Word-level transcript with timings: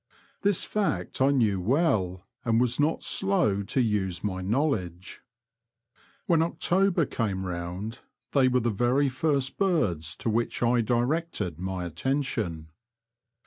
This 0.41 0.63
fact 0.63 1.21
I 1.21 1.29
knew 1.29 1.61
well, 1.61 2.25
and 2.43 2.59
was 2.59 2.79
not 2.79 3.03
slow 3.03 3.61
to 3.61 3.79
use 3.81 4.23
my 4.23 4.41
knowledge. 4.41 5.21
When 6.25 6.41
October 6.41 7.05
came 7.05 7.45
round 7.45 7.99
they 8.31 8.47
were 8.47 8.61
the 8.61 8.71
very 8.71 9.09
first 9.09 9.59
birds 9.59 10.15
to 10.15 10.27
which 10.31 10.63
I 10.63 10.81
directed 10.81 11.59
my 11.59 11.85
attention. 11.85 12.69